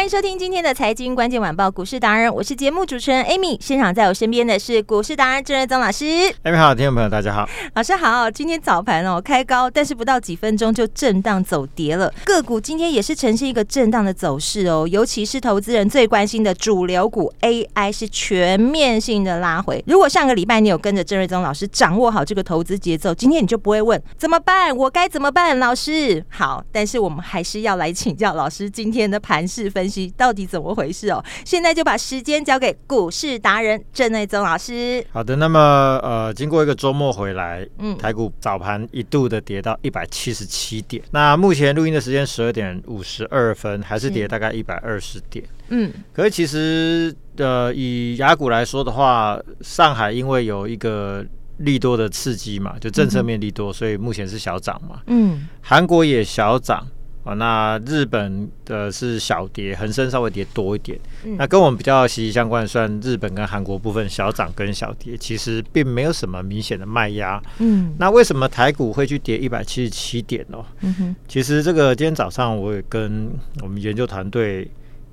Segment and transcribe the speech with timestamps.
[0.00, 6.06] 欢迎收听今天的财经关键晚报股市达人，我是节目主持人 Amy，现场在我身边的是股市达人郑瑞宗老师。
[6.42, 8.30] Amy 好，听众朋友大家好，老师好。
[8.30, 19.84] 今天早盘哦开高，但是不到几分钟就震荡走跌了，个股今天也是呈现一个震荡的走势哦，尤其是投资人最关心的主流股 AI 是全面性的拉回。
[19.86, 26.64] 如果上个礼拜你有跟着郑瑞宗老师掌握好这个投资节奏，今天你就不会问怎么办，我该怎么办，老师好。
[26.72, 30.12] 但是我们还是要来请教老师今天的盘势分析。
[30.16, 31.24] 到底怎么回事哦？
[31.44, 35.04] 现在就把时间交给股市达人郑内宗老师。
[35.10, 41.02] 好的，那么呃，经过一个周末回来，嗯，台股早盘一度的跌到一百七十七点。
[41.10, 45.44] 那目前录音的时间十二点五十二分，还是跌大概一百二十点。
[45.68, 51.24] 嗯，可是其实呃，以雅股来说的话，上海因为有一个
[51.58, 55.00] 利多的刺激嘛，就政策面利多，嗯、所以目前是小涨嘛。
[55.06, 56.86] 嗯，韩国也小涨。
[57.30, 60.98] 啊，那日本的是小跌，恒生稍微跌多一点。
[61.24, 67.40] 嗯、那跟我们比较息息相关，算日本跟韩国部分小涨跟小跌，其实并没有什么明显的卖压。
[67.58, 70.58] 嗯，那为什么台股会去跌一百七十七点呢？
[70.80, 73.30] 嗯哼，其实这个今天早上我也跟
[73.62, 74.68] 我们研究团队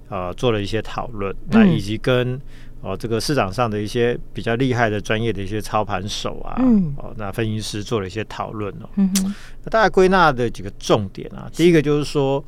[0.10, 2.40] 呃做了一些讨论，那以及跟。
[2.80, 8.88] 哦，这个市场上的一些比较厉害的专业的一些操盘手啊，嗯、哦，那分析师做了一些讨论哦。
[8.98, 12.42] 嗯哼，那大概归纳的几个重点啊，第一个就是说，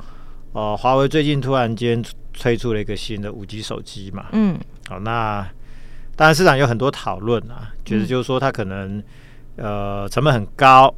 [0.52, 2.02] 哦，华为最近突然间
[2.32, 4.56] 推出了一个新的五 G 手机嘛，嗯，
[4.88, 5.46] 好、哦，那
[6.14, 9.02] 当然市场有很多讨论啊，觉得就是说它可能
[9.56, 10.94] 呃成本很高。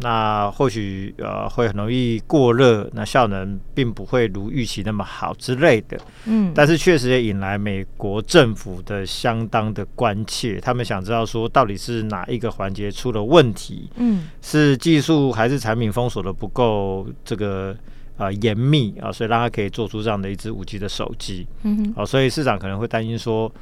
[0.00, 5.96] 那或许呃会很容易过热，那效能并不会如预期那么好之类的。
[6.24, 13.88] 嗯，但是确实也引来美国政府的相当的关切，他们想知道说到底是哪一个环节出了问题？
[13.96, 17.76] 嗯，是技术还是产品封锁的不够这个
[18.16, 19.12] 呃严密啊？
[19.12, 21.46] 所以让它可以做出这样的一支五 G 的手机。
[21.62, 23.52] 嗯哼，哦，所以市场可能会担心说。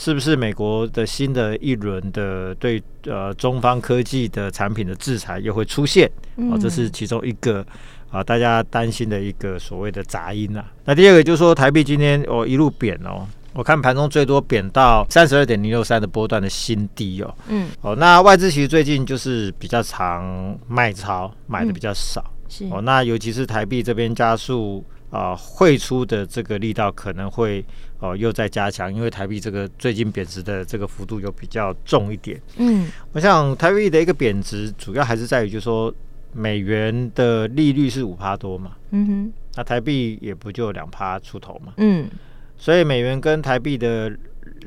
[0.00, 6.08] 是不是美国的新的一轮的对呃中方科技的产品的制裁又会出现？
[6.36, 7.66] 哦，这是其中一个
[8.08, 10.64] 啊大家担心的一个所谓的杂音啊。
[10.84, 17.34] 那第二个就是说台币今天哦一路贬哦，我看盘中最多贬到三十二点零六三的波段的新低哦。
[17.48, 17.68] 嗯。
[17.80, 22.24] 哦，那外资其实最近就是比较常卖超，买的比较少。
[22.48, 22.64] 是。
[22.70, 24.84] 哦，那尤其是台币这边加速。
[25.10, 27.64] 啊，汇出的这个力道可能会
[28.00, 32.40] 哦、呃、又在加强，因为台币这个最近贬值的这个幅度又比较重一点。
[32.56, 35.92] 嗯，我想台币的一个贬值主要还是在于，就是说
[36.32, 42.08] 美元的利率是五趴多嘛，嗯哼，那台币也不就两趴出头嘛，嗯，
[42.56, 44.10] 所以美元跟台币的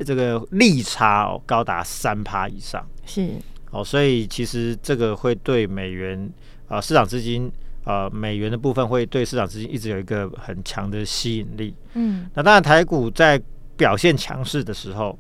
[0.06, 3.30] 这个利差哦高达三趴以上，是
[3.72, 6.30] 哦，所以其实这个会对美元
[6.68, 7.52] 啊、呃、市场资金。
[7.84, 11.74] 呃，美元的部分会对市场资金一直有一个很强的吸引力。
[11.94, 13.42] 嗯，那当然，台股在
[13.75, 15.18] 表现强势的时候，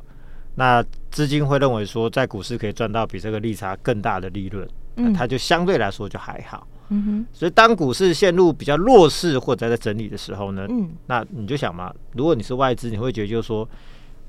[0.55, 6.67] 那资金会认为说，在股市可以赚到比这个利差更大的利润，那它就相对来说就还好。
[6.89, 13.67] 嗯哼，所以当股市陷入比较弱势或者在整理的时候呢，嗯，那你就想嘛，如果你是外资，你会觉得就是说。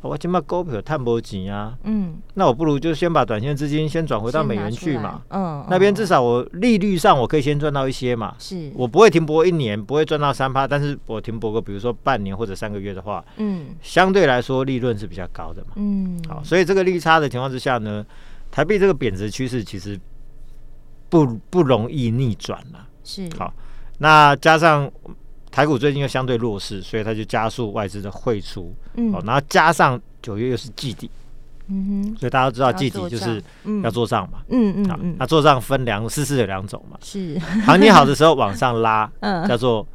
[0.03, 18.05] 我起码股票探波紧啊，嗯，那我不如就先把短线资金先转回到美元去嘛，嗯，那边至少我利率上我可以先赚到一些嘛，是，我不会停泊一年，不会赚到三趴，但是我停泊个比如说半年或者三个月的话，嗯，相对来说利润是比较高的嘛，嗯，好，所以这个利差的情况之下呢，
[18.51, 19.99] 台币这个贬值趋势其实
[21.09, 23.55] 不不容易逆转了，是，好，
[23.99, 24.91] 那加上。
[25.53, 31.09] 台股最近又相对弱势，所以它就加速外资的汇出，嗯，然后加上九月又是季底，
[31.69, 33.41] 嗯哼，所以大家都知道季底就是
[33.85, 37.39] 要做账嘛，嗯嗯嗯，那做账分两四四的两种嘛，是。
[37.67, 39.87] 行情好的时候往上拉， 嗯，叫做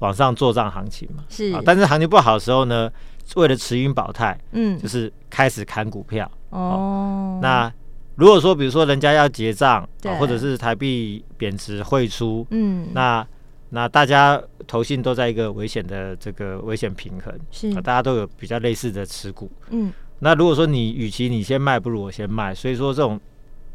[0.00, 2.90] 往上做账行情嘛，是，但是行情不好的时候呢，
[3.36, 7.72] 为了持盈保泰，嗯，就是开始砍股票，哦，那
[8.16, 13.26] 如果说比如说人家要结账，对，或者是台币贬值汇出，嗯，那
[13.70, 23.20] 那大家投信都在一个危险的这个危险平衡，是，啊大家都有比较类似的持股，嗯，那如果说你与其你先卖，不如我先卖，所以说这种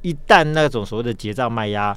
[0.02, 1.96] 一旦那种所谓的结账卖压。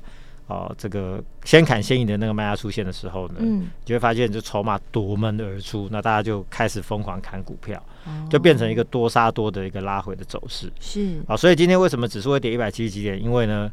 [0.49, 10.73] 哦，这个先砍先赢的那个卖压出现的时候呢，嗯，你就会发现，就筹码夺门而出，那大家就开始疯狂砍股票，哦，就变成一个多杀多的一个拉回的走势。
[10.79, 11.21] 是。
[11.27, 13.21] 啊，所以今天为什么指数会跌一百七十几点？
[13.21, 13.69] 因为呢，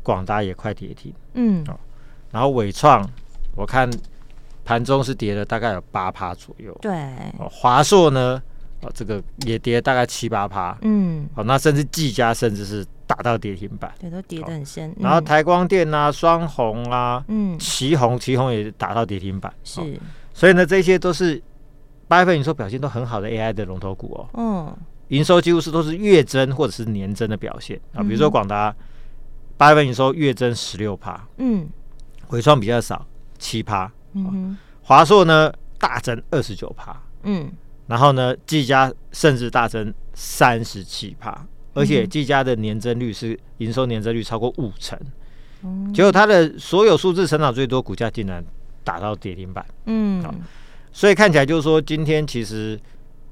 [0.00, 1.76] 广达也快跌停，嗯，哦，
[2.30, 3.04] 然后伟创，
[3.54, 3.90] 我看
[4.64, 6.92] 盘中是跌了大概有八趴左右，对，
[7.38, 8.42] 哦，华硕呢？
[8.82, 14.92] 哦，这个也跌大概七八趴，嗯，好，那甚至技嘉甚至是打到跌停板，对，都跌得很深。
[14.98, 19.80] 然后台光电啊、双红啊、嗯，奇鋐、奇鋐也打到跌停板，是。
[20.34, 21.40] 所以呢，这些都是
[22.08, 24.76] 八月份营收表现都很好的 AI 的龙头股哦，嗯，
[25.08, 27.80] 营收几乎是都是月增或者是年增的表现。
[27.94, 28.74] 啊，比如说广达
[29.56, 31.68] 八月份营收月增十六趴，嗯，
[32.26, 33.06] 回创比较少
[33.42, 37.50] 七趴，嗯，华硕呢大增二十九趴，嗯。
[37.88, 41.44] 然后呢，技嘉甚至大增三十七趴，
[41.74, 44.98] 而且技嘉的年增率是营收年增率超过五成，
[45.64, 48.42] 嗯、结果它的所有数字成长最多，股价竟然
[48.84, 49.66] 打到跌停板。
[49.86, 50.24] 嗯，
[50.92, 52.80] 所以看起来就是说，今天其实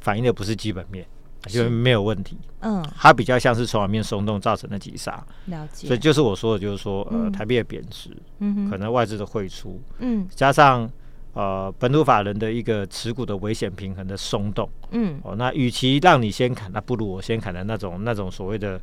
[0.01, 1.07] 反映的不是基本面，
[1.49, 2.37] 就没有问题。
[2.61, 5.25] 嗯，它比较像是筹码面松动造成的急杀。
[5.47, 5.87] 了解。
[5.87, 10.91] 所以就是我说的，就是说，呃，台币的贬值，嗯，可能外资的汇出，嗯，加上。
[11.33, 18.81] 呃，本土法人的一个持股的危险平衡的松动，嗯，哦，那与其让你先砍，那不如我先砍的那种那种所谓的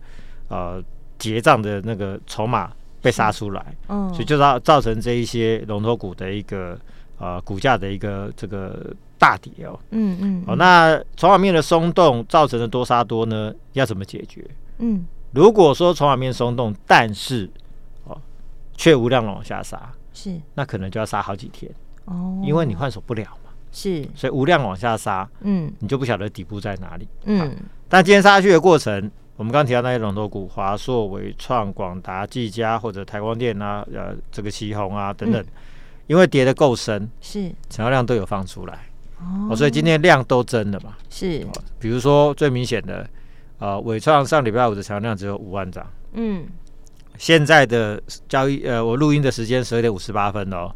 [0.48, 0.82] 呃
[1.20, 2.72] 结账的那个筹码
[3.02, 6.80] 被杀出来，嗯，所以就造造成这一些龙头股的一个
[7.18, 14.46] 呃股价的一个这个大跌哦，嗯嗯，哦，那筹码面的松动造成的多杀多呢，要怎么解决？
[14.80, 17.50] 嗯，如果说筹码面松动，但是
[18.06, 18.18] 哦
[18.76, 21.72] 却无量往下杀，是，那可能就要杀好几天。
[22.06, 27.56] 哦，因为你换手不了嘛，是，所以无量往下杀，嗯，你就不晓得底部在哪里，嗯。
[27.90, 35.44] 但今天杀下去的过程，我们刚刚提到那些龙头股，华硕、伟创、广达、技嘉或者台光电啊，呃，这个奇鋐啊等等，
[36.08, 38.87] 因为跌的够深，是，成交量都有放出来，
[39.50, 41.46] 哦，所以今天量都增了嘛，是。
[41.80, 43.08] 比如说最明显的，
[43.60, 46.46] 呃，伟创上礼拜五的成交量只有五万张，嗯，
[47.18, 50.72] 现在的交易，呃，我录音的时间十二点五十八分哦。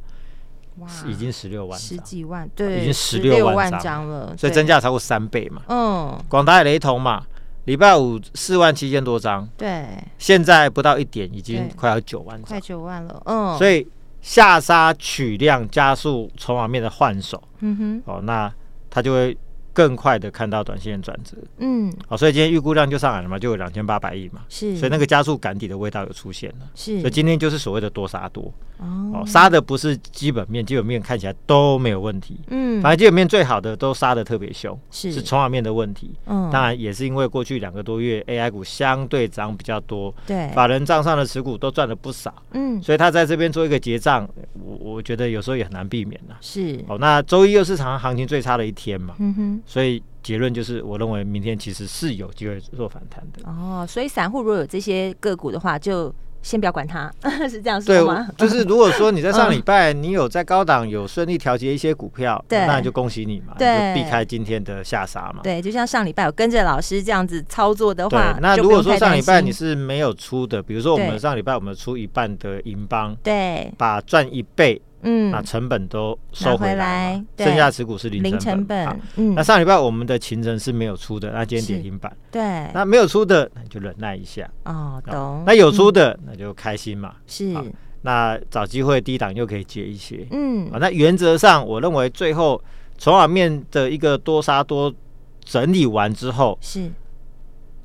[0.77, 4.07] 哇，已经十六万，十几万，对，已经十六万张。
[4.07, 5.61] 了，所以增加超过三倍嘛。
[5.67, 7.21] 嗯，广达也雷同嘛，
[7.65, 9.85] 礼拜五四万七千多张，对，
[10.17, 13.21] 现在不到一点，已经快要九万张，快九万了。
[13.25, 13.85] 嗯，所以
[14.21, 17.41] 下杀取量，加速筹码面的换手。
[17.59, 18.53] 嗯哼，哦，那
[18.89, 19.37] 他就会。
[19.73, 44.27] 更快的看到短线转折，嗯，哦，所以今天预估量就上来了嘛，就有两千八百亿嘛，是，所以那个加速赶底的味道有出现了，是，所以今天就是所谓的多杀多，哦，杀的不是基本面，基本面看起来都没有问题，嗯，反正基本面最好的都杀的特别凶，是，是筹码面的问题，嗯，当然也是因为过去两个多月 AI 股相对涨比较多，对，法人账上的持股都赚了不少，嗯，所以他在这边做一个结账，
[44.63, 49.61] 我我觉得有时候也很难避免了，是，哦，那周一又是场行情最差的一天嘛，嗯哼。
[49.65, 53.47] 所以结论就是，我认为明天其实是有机会做反弹的。
[53.49, 57.11] 哦，所以散户如果有这些个股的话，就先不要管它，
[57.49, 58.27] 是这样说吗？
[58.37, 65.41] 对，就是如果说你在上礼拜你有在高档有顺利调节一些股票，对，那就恭喜你嘛，对，就避开今天的下杀嘛。
[65.43, 74.81] 对，就像上礼拜有跟着老师这样子操作的话，那如果说上礼拜你是没有出的，比如说我们上礼拜我们出一半的银邦，对，把赚一倍。
[75.03, 78.87] 嗯，那成本都收回来，剩下持股是零成本。
[79.15, 82.15] 嗯，那上礼拜我们的勤诚是没有出的，那今天跌停板。
[82.31, 82.41] 对，
[82.73, 84.49] 那没有出的，那就忍耐一下。
[84.65, 85.43] 哦，懂。
[85.45, 87.15] 那有出的，那就开心嘛。
[87.27, 87.55] 是。
[88.03, 90.27] 那找机会低档又可以接一些。
[90.31, 90.69] 嗯。
[90.71, 92.61] 啊，那原则上，我认为最后
[92.97, 94.93] 筹码面的一个多杀多
[95.43, 96.91] 整理完之后，是。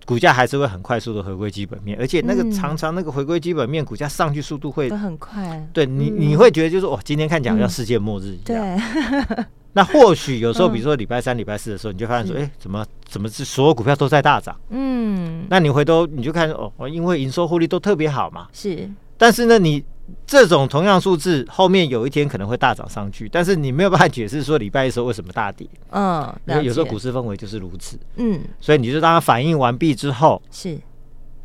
[0.06, 5.68] 股价还是会很快速的回归基本面，而且那个常常那个回归基本面，股价上去速度会很快。
[5.72, 8.78] 对你，你会觉得就是哇，今天看起来好像世界末日一样。
[9.26, 9.44] 对。
[9.74, 14.58] 那或许有时候，比如说礼拜三、礼拜四的时候，你就发现说，哎，怎么怎么是所有股票都在大涨？
[14.70, 15.44] 嗯。
[15.50, 18.46] 那你回头你就看哦，因为营收获利都特别好嘛。
[18.52, 18.88] 是。
[19.18, 19.84] 但是呢，你。
[20.26, 25.68] 这种同样数字后面有一天可能会大涨上去，但是你没有办法解释说礼拜一时候为什么大跌。
[25.90, 27.98] 嗯，因为有时候股市氛围就是如此。
[28.16, 30.78] 嗯，所以你就当它反应完毕之后，是，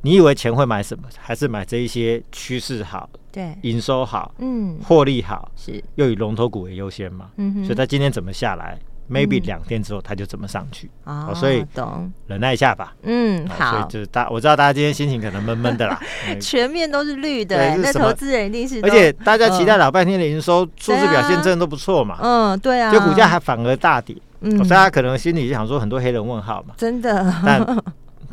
[0.01, 1.07] 你以为钱会买什么？
[1.17, 7.31] 还是买这一些趋势好，对，营收好，嗯，获利好，是，又以龙头股为优先嘛。
[7.37, 12.11] 嗯哼，所以它今天怎么下来，maybe 两天之后它就怎么上去哦，所以懂。
[12.27, 12.93] 忍耐一下吧。
[13.03, 15.99] 嗯，好，所以就是大我知道大家今天心情可能闷闷的啦，
[16.39, 27.65] 全面都是绿的，那投资人一定是，而且大家期待老半天的营收数字表现真的都不错嘛，嗯，对啊，就股价还反而大跌，嗯，大家可能心里就想说很多黑人问号嘛，真的，但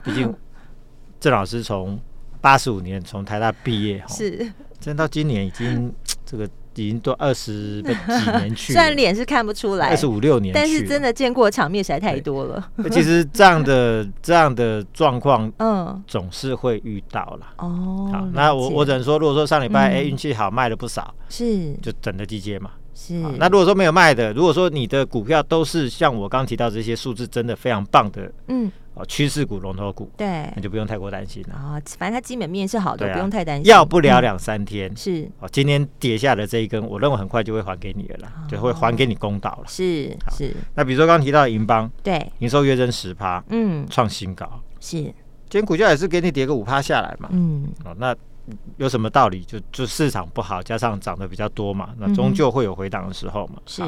[0.04, 0.32] 毕竟
[1.18, 1.98] 郑老师从
[2.40, 4.48] 八十五年从台大毕业，是，
[4.78, 5.92] 真到今年已经
[6.24, 6.48] 这个。
[6.82, 12.70] 已经都二十几年去，虽然脸是看不出来，二十五六年，但是真的见过场面实在太多了。
[12.90, 17.46] 其实这样的这样的状况，嗯，总是会遇到了。
[17.58, 22.70] 哦，好，那我我只能说，如果说上礼拜哎运气好卖了不少，是就等着低接嘛。
[22.94, 28.70] 是，那如果说没有卖的，如果说你的股票都是像我刚提到这些数字真的非常棒的，嗯。
[29.06, 31.54] 趋势股、龙头股，对，那就不用太过担心了。
[31.54, 33.64] 啊，反正它基本面是好的，不用太担心。
[33.70, 35.48] 要不了两三天，是哦。
[35.50, 39.64] 今天跌下的这一根，我认为很快就会还给你了，就会还给你公道了。
[39.66, 40.54] 是是。
[40.74, 44.48] 那比如说刚刚提到的银邦，对，营收月增十趴，嗯，创新高。
[44.80, 45.12] 是，今
[45.50, 48.14] 天股价也是给你跌个五趴下来嘛，嗯，哦，那
[48.78, 49.42] 有什么道理？
[49.44, 53.54] 就就市场不好，加上涨得比较多嘛，那终究会有回档的时候嘛。
[53.66, 53.82] 是。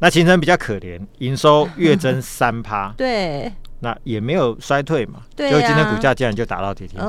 [0.00, 3.50] 那勤诚比较可怜，营收月增三趴，对。
[3.80, 7.08] 那也没有衰退嘛，所以今天股价竟然就打到跌停板。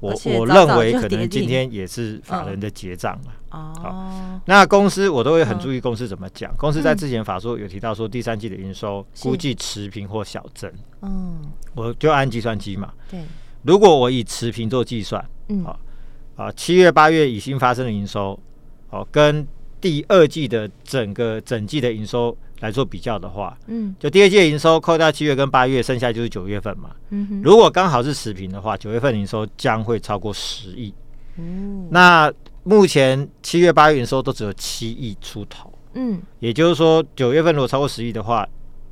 [0.00, 3.32] 我我认为可能今天也是法人的结账了。
[3.50, 6.54] 哦，那公司我都会很注意公司怎么讲。
[6.56, 10.72] 公司在之前法说有提到说第三季的营收估计持平或小增。
[11.02, 11.42] 嗯，
[11.74, 12.92] 我就按计算机嘛。
[13.10, 13.20] 对，
[13.62, 15.78] 如果我以持平做计算，嗯，好，
[16.36, 18.38] 啊，七月八月已经发生的营收，
[18.88, 19.46] 好，跟
[19.80, 22.36] 第二季的整个整季的营收。
[22.60, 26.90] 来做比较的话，嗯，就第二季的营收扣掉七月跟八月，剩下就是九月份嘛。
[27.08, 30.92] 嗯哼，如果刚好是持平的话，九月份营收将会超过十亿。
[31.38, 32.30] 嗯，那
[32.64, 35.72] 目前七月八月营收都只有七亿出头。
[35.94, 38.46] 嗯，也就是说九月份如果超过十亿的话，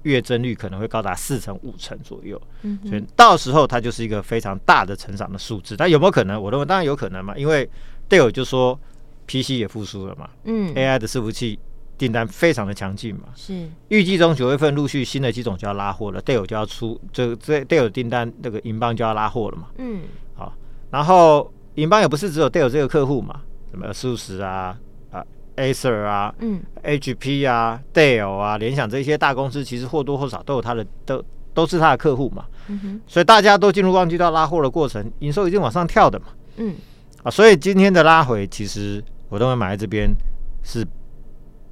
[0.05, 2.41] 月增率可能会高达四成五成左右。
[2.63, 5.77] 嗯，所以到时候它就是一个非常大的成长的数字。
[5.77, 6.41] 但有没有可能？
[6.41, 7.69] 我认为当然有可能嘛，因为
[8.09, 8.81] Dell 就说
[9.29, 10.29] PC 也复苏了嘛。
[10.45, 11.61] 嗯，AI 的伺服器。
[11.99, 20.03] 订单非常的强劲嘛，是预计中九月份陆续新的机种就要拉货了，Dell 就要出这这 Dell 订单那个银邦就要拉货了嘛，嗯，
[20.37, 20.55] 好，
[20.93, 23.41] 然后银邦也不是只有 Dell 这个客户嘛，
[23.73, 24.79] 什么 ASUS 啊
[25.11, 25.25] 啊
[25.57, 31.21] Acer 啊，嗯，HP 啊 Dell 啊联想这些大公司其实或多或少都有它的都
[31.53, 36.27] 都是它的客户嘛，嗯哼，所以大家都进入旺季到拉货的过程，营收已经往上跳的嘛，
[36.59, 36.77] 嗯，
[37.25, 40.15] 啊，所以今天的拉回其实我认为买在这边
[40.63, 40.87] 是。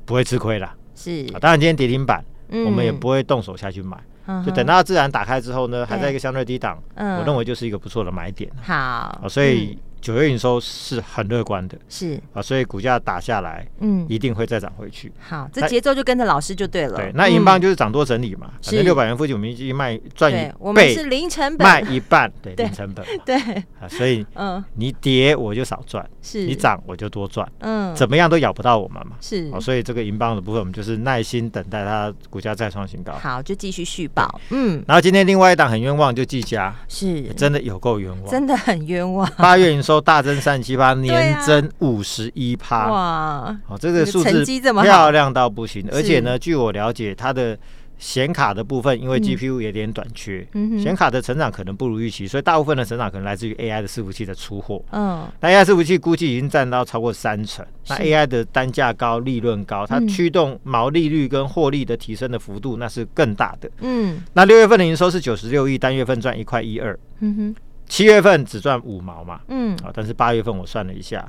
[0.06, 1.26] 不会吃亏的，是。
[1.34, 8.48] 啊，当然今天跌停板，嗯、我们也不会动手下去买，嗯、就等到自然打开之后呢，对还在一个相对低档，嗯、我认为就是一个不错的买点。
[8.62, 9.76] 好，啊、所以。
[9.96, 12.20] 嗯九月营收是很乐观的，是。
[12.32, 15.10] 啊，所以股价打下来，嗯，一定会再涨回去。
[15.18, 16.96] 好，这节奏就跟着老师就对了。
[16.96, 21.66] 对，那银邦就是涨多整理嘛，反正六百元附近我们已经卖赚一倍，我们是零成本。
[21.66, 23.04] 卖一半， 对，零成本。
[23.24, 23.36] 对。
[23.80, 26.44] 啊，所以嗯，你跌我就少赚，是。
[26.46, 29.16] 你涨我就多赚，嗯，怎么样都咬不到我们嘛。
[29.20, 33.12] 是，所以这个银邦的部分，我们就是耐心等待它股价再创新高。
[33.14, 34.40] 好，就继续续报。
[34.50, 37.22] 嗯，然后今天另外一档很冤枉，就技嘉，是。
[37.34, 39.28] 真的有够冤枉，真的很冤枉。
[39.36, 39.96] 八月营收。
[40.06, 43.58] 大增三十七趴，年增五十一趴，哇！
[43.66, 45.84] 哦，这个数字漂亮到不行。
[45.90, 47.58] 而且呢，据我了解，它的
[47.98, 50.46] 显卡的部分，因为 GPU 有点短缺，
[50.80, 54.80] 显卡的成长可能不如预期，所以大部分的成长可能来自于 AI 的伺服器的出货。
[54.92, 57.64] 嗯，那 AI 伺服器估计已经占到超过三成。
[57.88, 63.68] 那 AI 的单价高，利润高，它驱动毛利率跟获利的提升的幅度，那是更大的。
[63.80, 66.96] 嗯，那六月份的营收是九十六亿，单月份赚一块一二。
[67.20, 67.56] 嗯哼。
[67.88, 71.24] 七月份只赚五毛嘛，嗯，啊，但是八月份我算了一下，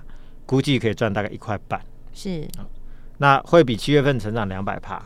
[0.46, 1.80] 估计可以赚大概一块半，
[2.14, 2.48] 是，
[3.20, 5.02] 那会比七月份成长两百趴，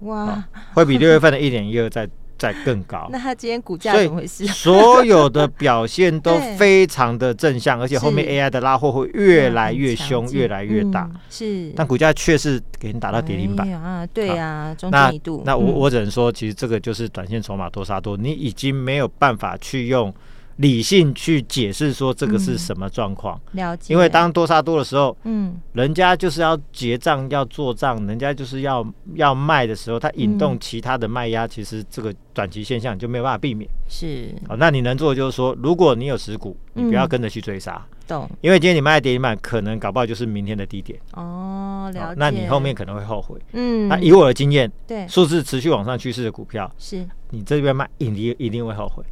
[0.00, 3.08] 哇，会比六月份的一点一二再再更高。
[3.12, 4.46] 那他今天股价怎么回事？
[4.46, 13.70] 所有的表现都 非常的正向，而且后面 AI 的拉货会越来越凶，越来越大，是，但股价却是给你打到跌停板。
[13.72, 15.42] 啊，对啊，中间一度。
[15.44, 20.12] 那我我只能说，其实这个就是短线筹码多杀多，你已经没有办法去用。
[20.58, 23.40] 理性去解释说这个是什么状况？
[23.52, 23.94] 了解。
[23.94, 33.70] 因为当多杀多的时候，嗯，人家就是要结账要做账，人家就是要要卖的时候，它引动其他的卖压，其实这个短期现象就没有办法避免。
[33.88, 34.34] 是。
[34.48, 37.80] 哦，那你能做的就是说，如果你有持股，你不要跟着去追杀。
[38.08, 38.28] 懂。
[38.40, 40.98] 因为今天你卖跌停板，可能搞不好就是明天的低点。
[41.12, 42.14] 哦，了解。
[42.16, 43.38] 那你后面可能会后悔。
[43.52, 43.86] 嗯。
[43.86, 49.04] 那以我的经验，对，数字持续往上趋势的股票，是你这边卖，一定一定会后悔。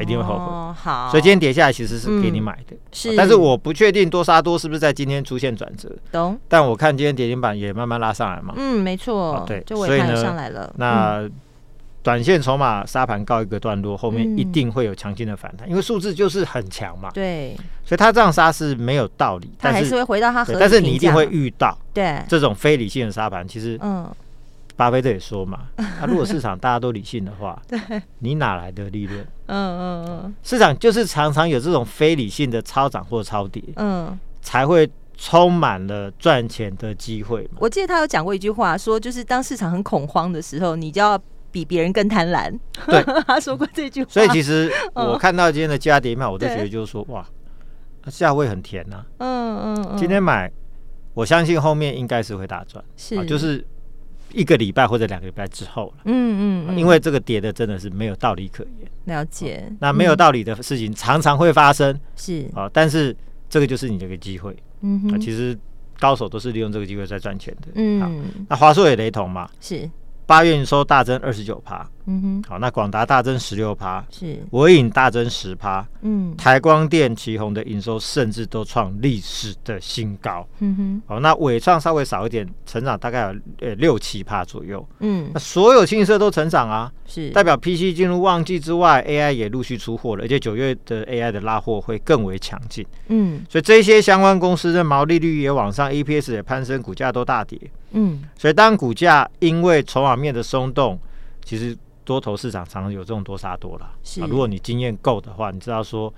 [0.00, 0.44] 一定会后悔。
[0.44, 3.16] 哦、好，所以今天跌下来其实是给你买的，嗯、是。
[3.16, 5.90] 但是我不确定多杀多是不是在今天出现转折。
[6.12, 6.38] 懂。
[6.48, 8.54] 但我看今天跌停板也慢慢拉上来嘛。
[8.56, 9.44] 嗯，没错、哦。
[9.46, 10.72] 对，就尾盘上来了。
[10.76, 11.28] 那
[12.02, 17.10] 短线筹码杀盘告一个段落，后面一定会有强劲的反弹，嗯、因为数字就是很强嘛。
[17.12, 17.56] 对。
[17.84, 20.58] 所以他这样杀是没有道理，他还是会回到他合理。
[20.60, 24.08] 但是你一定会遇到对这种非理性的杀盘，其实嗯。
[24.80, 27.78] 巴菲特也说嘛， 那、啊、如果市场大家都理性的话，对，
[28.20, 29.20] 你哪来的利润？
[29.44, 37.46] 嗯嗯嗯，市场就是常常有这种非理性的超涨或超跌，嗯，才会充满了赚钱的机会。
[37.58, 41.20] 我记得他有讲过一句话，说就是当市场很恐慌的时候，你就要
[41.50, 42.50] 比别人更贪婪。
[42.86, 44.08] 对， 他说过这句话。
[44.10, 47.22] 所以其实我看到今天的加跌嘛，我都觉得就是说，哇，
[48.06, 49.06] 价位很甜呐、啊。
[49.18, 50.50] 嗯嗯嗯，今天买，
[51.12, 52.82] 我相信后面应该是会大赚。
[52.96, 53.62] 是、啊，就是。
[54.32, 58.90] 一个礼拜或者两个礼拜之后了，嗯嗯，因为这个跌的真的是没有道理可言。
[59.04, 62.48] 了解，那没有道理的事情常常会发生，是。
[62.54, 63.16] 啊，但是
[63.48, 65.58] 这个就是你的一个机会，嗯哼，其实
[65.98, 69.90] 高手都是利用这个机会在赚钱的，嗯，那华硕也雷同嘛，是。
[70.26, 97.58] 八月营收大增二十九趴，嗯哼，好，那广达大增十六趴，是，伟影大增十趴，嗯，台光电、奇宏的营收甚至都创历史的新高，嗯哼，好，那伟创稍微少一点，成长大概有呃六七趴左右，嗯，那所有清一色都成长啊，是，代表 PC 进入旺季之外，AI 也陆续出货了，而且九月的 AI 的拉货会更为强劲，嗯，所以这些相关公司的毛利率也往上，EPS 也攀升，股价都大跌。
[97.92, 100.96] 嗯，所以当股价因为筹码面的松动，
[101.44, 101.76] 其实
[102.10, 103.88] 多头市场常常有这种多杀多了。
[104.02, 106.12] 是、啊，如果你经验够的话，你知道说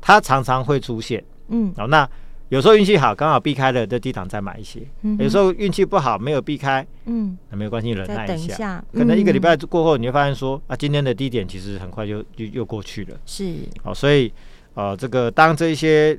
[0.00, 1.22] 它常常会出现。
[1.46, 2.08] 嗯，好、哦，那
[2.48, 8.54] 有时候运气好，刚好避开了这低档再买一些；嗯、有时候运气不好，没有避开，嗯，那没有关系，忍耐一下。
[8.54, 13.16] 一下可能一个礼拜过后，你会发现说啊，今天的低点其实很快就就又过去了。
[13.24, 14.32] 是，好、哦，所以
[14.74, 16.18] 呃，这个当这些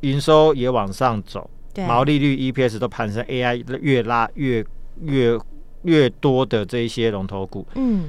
[0.00, 1.48] 营收也往上走。
[1.88, 4.64] 毛利率、EPS 都攀升，AI 越拉越
[5.00, 5.36] 越
[5.82, 8.08] 越多的这一些龙头股，嗯，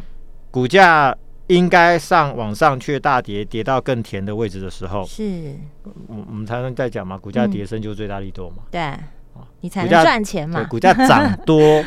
[0.55, 1.13] 股价
[1.47, 8.93] 应该上往上去大跌，跌到更甜的位置的时候，是，我我们才能再讲嘛，股价跌升就是最大利多嘛，对，
[9.59, 11.83] 你才能赚钱嘛，股价涨多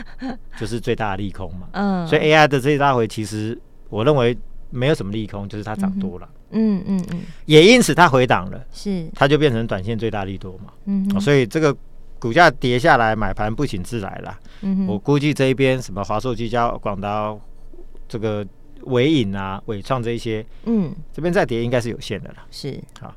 [0.58, 3.58] 就是最大的利空嘛， 嗯，所以 AI 的这一大回，其实
[3.88, 4.37] 我认为
[4.68, 6.28] 没有什么利空，就是它涨多了。
[6.50, 9.08] 嗯嗯嗯，也因此它回档了，是。
[9.14, 11.74] 它就变成短线最大利多嘛，嗯哼，所以这个
[12.18, 17.35] 股价跌下来，买盘不请自来了，嗯，我估计这一边什么华硕、技嘉、广达，
[18.07, 18.46] 这个
[18.85, 23.14] 纬颖啊、尾创这一些，嗯，这边再跌应该是有限的了，是好。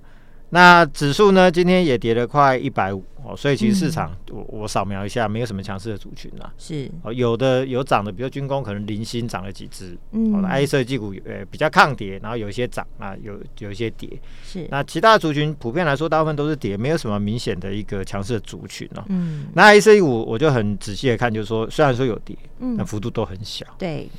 [0.54, 1.50] 那指数呢？
[1.50, 6.52] 今天也跌了快一百五哦，所以其实市场、嗯、我我扫描一下，没有什么强势的族群啦。
[6.58, 14.10] 是哦，有的有涨的，比如军工可能零星涨了几只，嗯，IC 设计股呃比较抗跌，然后有一些涨啊，有有一些跌。
[14.43, 19.06] 是那其他族群普遍来说，大部分都是跌，没有什么明显的一个强势的族群哦。
[19.08, 23.65] 嗯，那 IC 设计股我就很仔细的看，就是说虽然说有跌，嗯，但幅度都很小。
[23.78, 24.10] 对，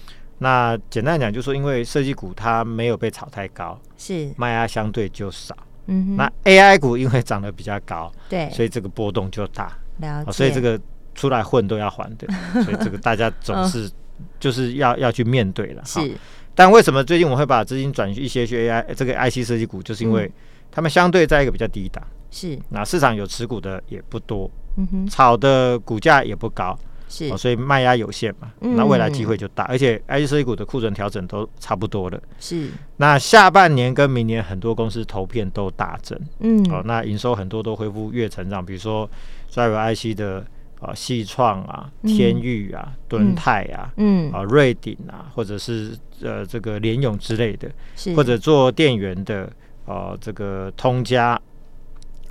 [0.43, 4.31] 那简单讲就是说，因为设计股它没有被炒太高，是。
[4.37, 5.57] 卖压相对就少。
[5.87, 10.79] 嗯，那 AI 股因为涨得比较高，对，所以这个波动就大，了解，所以这个
[11.15, 12.27] 出来混都要还的，
[12.63, 13.91] 所以这个大家总是
[14.39, 15.83] 就是要要去面对了。
[15.85, 16.17] 是，
[16.55, 20.31] 但为什么最近我会把资金转一些去 AI 这个 IC 设计股，就是因为
[20.71, 26.79] 他们相对在一个比较低档，是，那市场有持股的也不多，嗯哼，炒的股价也不高。
[27.13, 32.19] 是、哦，所以卖压有限嘛，嗯、那未来机会就大，而且 IC 股的库存调整都差不多了。
[32.41, 39.07] 是，那下半年跟明年很多公司投片都大增，嗯，哦，那营收很多都恢复月成长，比如说
[39.53, 40.43] Driver IC 的
[40.81, 49.53] 啊，矽创啊，天域啊，敦泰啊，嗯，啊，瑞鼎啊，或者是呃这个联咏之类的，是，或者做电源的
[49.85, 51.39] 啊，这个通家，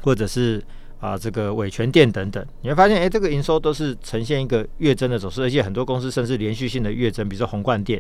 [0.02, 0.60] 或者是。
[1.02, 8.00] 啊，这个伟诠电等等，你会发现，哎，这个营收都是呈现一个月增的走势，而且很多公司甚至连续性的月增，比如说宏冠店，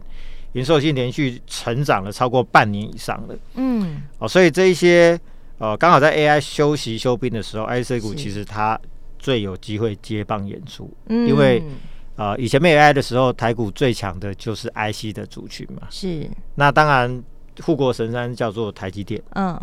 [0.53, 3.35] 营收性连续成长了超过半年以上的。
[3.55, 5.19] 嗯，哦，所以这一些，
[5.57, 8.79] 呃，刚好在 AI 休息休兵的时候，IC 股其实它
[9.17, 11.63] 最有机会接棒演出，嗯因为，
[12.17, 15.87] 呃，以前没有 AI 的时候，台股最强的就是 IC 的族群嘛。
[15.89, 17.23] 是，那当然
[17.63, 19.19] 护国神山叫做台积电。
[19.33, 19.59] 嗯。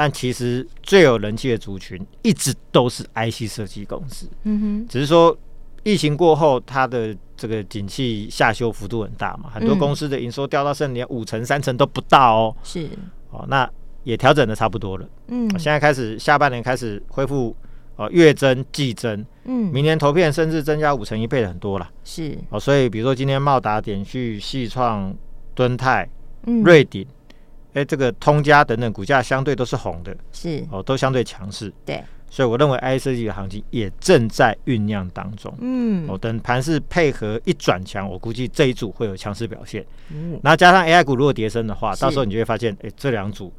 [0.00, 5.36] 但其实最有人气的族群一直都是 IC 设计公司，嗯哼，只是说
[5.82, 12.88] 疫情过后，它的这个景气下修幅度很大嘛，很多公司的营收掉到甚至连五成、三成都不到哦，是。
[13.32, 13.68] 哦，那
[14.04, 17.56] 也调整的差不多了，嗯，现在开始下半年开始恢复，
[17.96, 22.38] 哦，月增季增，嗯，明年投片甚至增加五成一倍的很多了，是。
[22.50, 25.12] 哦，所以比如说今天茂达、点序、矽创、
[25.56, 26.08] 敦泰、
[26.62, 27.04] 瑞鼎。
[27.74, 31.72] 哎，这个通家等等股价相对都是红的，是哦，都相对强势。
[31.84, 35.52] 对，所以我认为 IC 设计的行情也正在酝酿当中。
[35.60, 39.84] 嗯，哦，等盘势配合一转强，我估计这一组会有强势表现。
[40.10, 43.52] 嗯，然后加上 AI 股如果跌升的话，到时候你就会发现，哎，这两组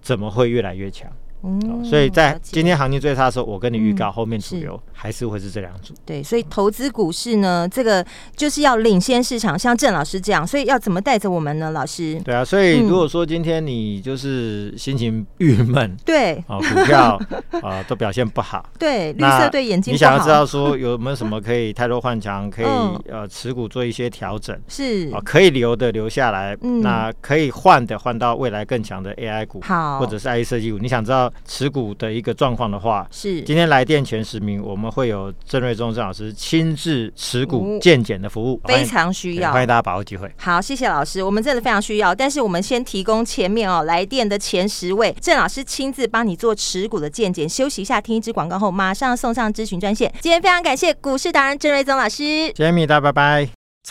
[0.00, 1.10] 怎么会越来越强？
[1.44, 5.92] 嗯，所以在今天行情最差的时候，我跟你预告，后面主流还是会是这两组。
[6.06, 8.04] 对，所以投资股市呢，这个
[8.36, 11.72] 就是要领先市场，像郑老师这样，所以要怎么带着我们呢？
[11.72, 17.20] 老师，对啊，所以如果说今天你就是心情郁闷，对，啊，股票
[17.60, 22.66] 啊 都表现不好，对，绿色对眼睛，你想要知道说有没有什么可以太多换强，可以
[23.10, 25.12] 呃持股做一些调整，是。
[25.12, 31.31] 啊，可以留的留下来，那可以换的换到未来更强的 AI 股，好，或者是 IC 设计股，你想知道？
[31.44, 40.30] 持股的一个状况的话，是今天来电前十名，我们会有郑瑞宗郑老师亲自持股健检的服务，非常需要，欢迎大家把握机会。
[40.36, 42.14] 好，谢谢老师，我们真的非常需要。
[42.14, 47.48] 但是我们先提供前面哦来电的前十位，郑老师亲自帮你做持股的健检。
[47.48, 50.12] 休息一下，听一支广告后，马上送上咨询专线。
[50.20, 53.61] 今天非常感谢股市达人郑瑞宗老师，谢谢米大，拜拜。